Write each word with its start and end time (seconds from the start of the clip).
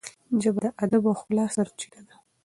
ژبه 0.41 0.59
د 0.63 0.67
ادب 0.83 1.03
او 1.09 1.13
ښکلا 1.19 1.45
سرچینه 1.55 2.01
ده. 2.07 2.15